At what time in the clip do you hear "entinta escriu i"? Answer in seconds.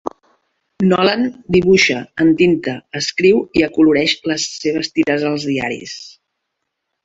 2.25-3.67